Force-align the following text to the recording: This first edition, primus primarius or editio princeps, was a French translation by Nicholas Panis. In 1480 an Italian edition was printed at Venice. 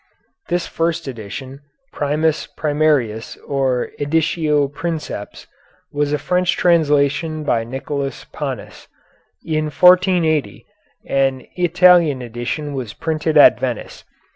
This 0.49 0.65
first 0.65 1.07
edition, 1.07 1.59
primus 1.93 2.47
primarius 2.47 3.37
or 3.45 3.91
editio 3.99 4.67
princeps, 4.73 5.45
was 5.91 6.11
a 6.11 6.17
French 6.17 6.57
translation 6.57 7.43
by 7.43 7.63
Nicholas 7.63 8.25
Panis. 8.33 8.87
In 9.45 9.65
1480 9.65 10.65
an 11.05 11.45
Italian 11.55 12.23
edition 12.23 12.73
was 12.73 12.93
printed 12.93 13.37
at 13.37 13.59
Venice. 13.59 14.03